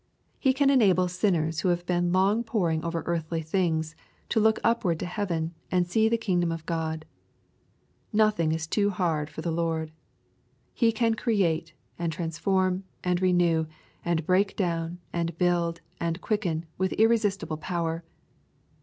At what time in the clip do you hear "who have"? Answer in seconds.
1.61-1.85